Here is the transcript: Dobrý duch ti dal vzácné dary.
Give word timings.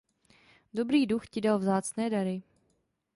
Dobrý 0.73 1.05
duch 1.07 1.27
ti 1.27 1.41
dal 1.41 1.59
vzácné 1.59 2.09
dary. 2.09 2.43